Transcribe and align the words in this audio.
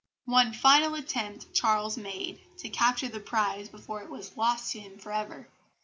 One 0.25 0.51
final 0.51 0.95
attempt 0.95 1.53
Charles 1.53 1.95
made 1.95 2.39
to 2.57 2.69
capture 2.69 3.07
the 3.07 3.19
prize 3.19 3.69
before 3.69 4.01
it 4.01 4.09
was 4.09 4.35
lost 4.35 4.71
to 4.71 4.79
him 4.79 4.97
for 4.97 5.11
ever. 5.11 5.47